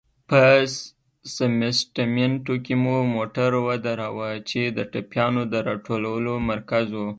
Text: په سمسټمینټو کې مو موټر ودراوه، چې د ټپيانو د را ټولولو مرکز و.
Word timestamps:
په 0.29 0.41
سمسټمینټو 1.35 2.53
کې 2.65 2.73
مو 2.83 2.97
موټر 3.15 3.51
ودراوه، 3.67 4.29
چې 4.49 4.61
د 4.77 4.79
ټپيانو 4.91 5.41
د 5.51 5.53
را 5.67 5.75
ټولولو 5.85 6.33
مرکز 6.49 6.85
و. 6.97 7.01